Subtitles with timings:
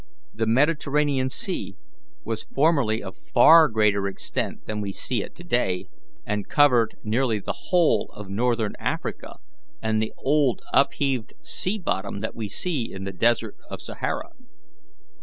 [0.33, 1.75] The Mediterranean Sea
[2.23, 5.89] was formerly of far greater extent than we see it to day,
[6.25, 9.37] and covered nearly the whole of northern Africa
[9.79, 14.31] and the old upheaved sea bottom that we see in the Desert of Sahara.